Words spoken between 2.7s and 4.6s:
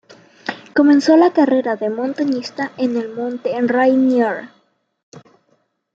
en el monte Rainier.